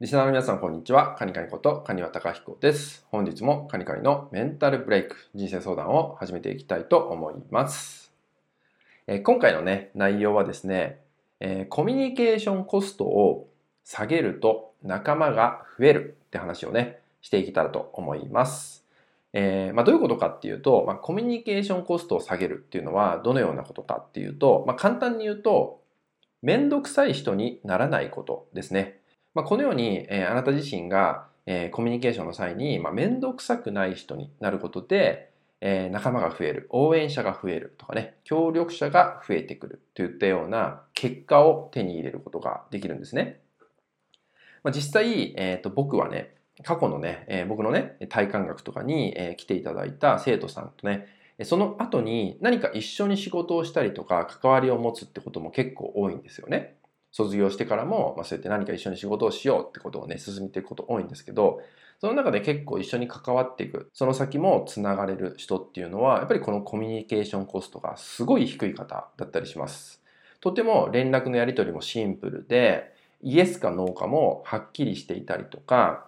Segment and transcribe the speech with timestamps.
[0.00, 1.16] リスナーの皆さん、こんにちは。
[1.16, 3.04] カニカニこと、カニワタカヒコです。
[3.10, 8.12] 本日もカニカニのメンタルブレイク、人生相談を始めていきたいと思います。
[9.08, 11.00] えー、今回のね、内容はですね、
[11.40, 13.48] えー、コミュニケーションコストを
[13.82, 18.84] 下げると仲間が増えるって話をね、していけたらと思います。
[19.32, 25.80] えー、まあ、どういうことかっていうと、まあ、コミュニケーションコストを下げるっていうのはどのようなことかっていうと、まあ、簡単に言うと、
[26.40, 29.00] めんどくさい人にならないことですね。
[29.38, 43.38] まあ、このように、えー、あなた自身が、えー、コミュニケーションの際に、まあ、めんどくさくない人になることで、えー、仲間が増える、応援者が増えるとかね、協力者が増えてくるといったような結果を手に入れることができるんですね。
[44.64, 46.34] まあ、実際、えーと、僕はね、
[46.64, 51.06] 過去のね、えー、僕のね、体感学とかに、えー、来ていただいた生徒さんとね、
[51.44, 56.77] その後に何か一緒に仕事をしたりとか関わりを持つってことも結構多いんですよね。
[57.10, 61.60] 卒業してからも、まあ、そうやって何か一緒に仕事をしようってことをね、進めていくこと多いんですけど、
[62.00, 70.02] その中で結構一緒に関わっていく、その先もつながれる人っていうのは、やっぱりこのコミュニケーションコストがすごい低い方だったりします。
[70.40, 76.06] とても連絡のやり取りもシンプルで、イエスかノーかもはっきりしていたりとか、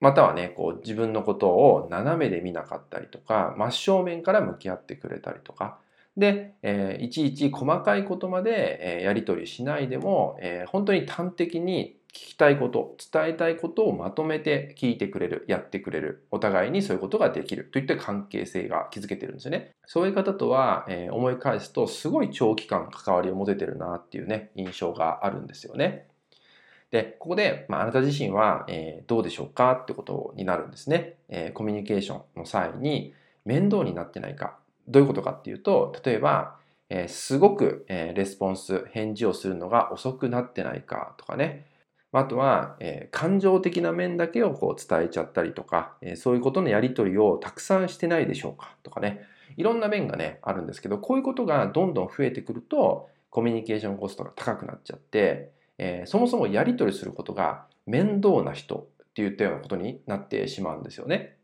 [0.00, 5.78] またはね、こう自分のことを斜めで見なかったりとか、真正面から向き合ってくれたりとか、
[6.16, 19.74] で、えー、いちいち細かいことまで、えー、やり取りしないでも、えー、本当に端的に聞きたいこと、伝えたいことをまとめて聞いてくれる、やってくれる、お互いにそういうことができるといった関係性が築けてるんですよね。
[19.84, 26.06] そういう方とは、えー、思い返すと、すごい長期間関わりを持ててるなっていうね、印象があるんですよね。
[26.90, 31.16] で、ここで、まあ、あなた自身は、えー、どうでしょうかってことになるんですね。
[31.28, 33.12] えー、コミュニケーションの際に
[33.44, 34.56] 面倒になってないか、
[34.88, 36.56] どういうことかっていうと、例えば、
[36.88, 41.66] えー、すごく、えー、レスポンス、返事をするのが遅くなってないかとかね。
[42.12, 49.22] あとは、えー、感情的な面だけをこう伝えちゃったりとか、え、そういうことのやり取りをたくさんしてないでしょうかとかね。
[49.56, 61.36] いろんな面がね、あるんですけど、こういうことがどんどん増えてくると、コミュニケーションコストが高くなっちゃって、え、そもそもやり取りすることが面倒な人っていったようなことになってしまうんですよね。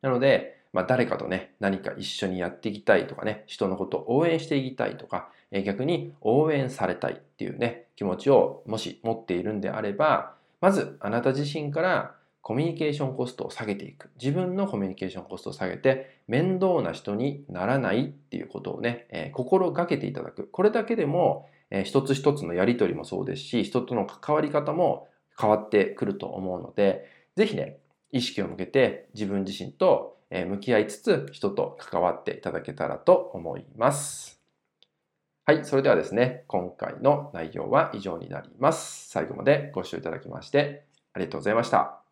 [0.00, 14.10] なので、まあ、誰かとね、何か一緒にやっていきたいとかね、人のことを応援していきたいとか、え逆に応援されたいっていうね、気持ちをもし持っているんであれば、まずあなた自身からコミュニケーションコストを下げていく。
[14.20, 20.46] 自分のコミュニケーションコストを下げて、面倒な人にならないっていうことをね、え、心がけていただく。
[20.46, 25.08] これだけでも、えー、一つ一つのやりとりもそうですし、人との関わり方も
[25.40, 27.78] 変わってくると思うので、ぜひね、
[28.12, 34.40] 意識を向けて自分自身と向き合いつつ人と関わっていただけたらと思います。
[35.44, 39.08] はい、それではですね、今回の内容は以上になります。
[39.08, 42.05] 最後までご視聴いただきましてありがとうございました。